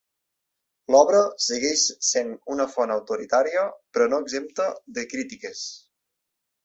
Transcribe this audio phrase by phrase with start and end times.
[0.93, 3.67] L'obra segueix sent una font autoritària,
[3.99, 5.63] però no exempta de crítiques.